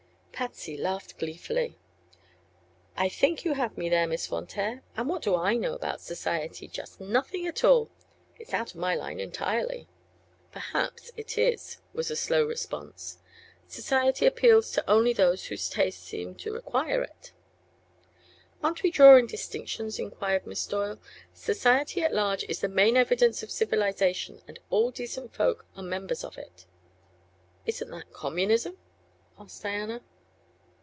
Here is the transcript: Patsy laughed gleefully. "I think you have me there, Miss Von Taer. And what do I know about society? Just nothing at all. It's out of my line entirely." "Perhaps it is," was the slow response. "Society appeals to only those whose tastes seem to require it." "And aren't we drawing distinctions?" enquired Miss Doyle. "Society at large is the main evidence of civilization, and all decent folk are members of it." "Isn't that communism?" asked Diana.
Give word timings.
Patsy 0.33 0.75
laughed 0.75 1.19
gleefully. 1.19 1.77
"I 2.97 3.09
think 3.09 3.45
you 3.45 3.53
have 3.53 3.77
me 3.77 3.89
there, 3.89 4.07
Miss 4.07 4.25
Von 4.25 4.47
Taer. 4.47 4.81
And 4.97 5.07
what 5.07 5.21
do 5.21 5.35
I 5.35 5.55
know 5.55 5.75
about 5.75 6.01
society? 6.01 6.67
Just 6.67 6.99
nothing 6.99 7.45
at 7.45 7.63
all. 7.63 7.91
It's 8.39 8.51
out 8.51 8.71
of 8.73 8.77
my 8.79 8.95
line 8.95 9.19
entirely." 9.19 9.87
"Perhaps 10.51 11.11
it 11.15 11.37
is," 11.37 11.77
was 11.93 12.07
the 12.07 12.15
slow 12.15 12.43
response. 12.43 13.19
"Society 13.67 14.25
appeals 14.25 14.71
to 14.71 14.89
only 14.89 15.13
those 15.13 15.45
whose 15.45 15.69
tastes 15.69 16.01
seem 16.07 16.33
to 16.37 16.51
require 16.51 17.03
it." 17.03 17.33
"And 18.55 18.65
aren't 18.65 18.81
we 18.81 18.89
drawing 18.89 19.27
distinctions?" 19.27 19.99
enquired 19.99 20.47
Miss 20.47 20.65
Doyle. 20.65 20.97
"Society 21.35 22.01
at 22.01 22.15
large 22.15 22.45
is 22.49 22.61
the 22.61 22.67
main 22.67 22.97
evidence 22.97 23.43
of 23.43 23.51
civilization, 23.51 24.41
and 24.47 24.57
all 24.71 24.89
decent 24.89 25.35
folk 25.35 25.67
are 25.75 25.83
members 25.83 26.23
of 26.23 26.35
it." 26.39 26.65
"Isn't 27.67 27.91
that 27.91 28.11
communism?" 28.11 28.79
asked 29.37 29.61
Diana. 29.61 30.01